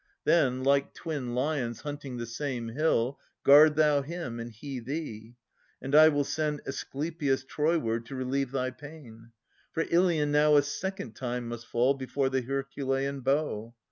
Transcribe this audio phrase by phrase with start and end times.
[0.23, 5.35] Then, like twin lions hunting the same hill, Guard thou him, and he thee!
[5.79, 9.29] and I will send Asclepius Troyward to relieve thy pain.
[9.73, 13.75] For Ilion now a second time must fall Before the Herculean bow.